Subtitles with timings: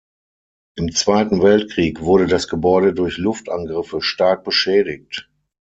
[0.77, 5.29] Im Zweiten Weltkrieg wurde das Gebäude durch Luftangriffe stark beschädigt.